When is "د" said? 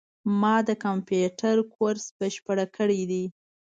0.67-0.69